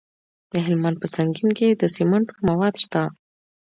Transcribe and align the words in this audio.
د 0.51 0.53
هلمند 0.65 0.97
په 1.01 1.07
سنګین 1.15 1.49
کې 1.57 1.67
د 1.81 1.83
سمنټو 1.95 2.35
مواد 2.49 2.75
شته. 2.83 3.01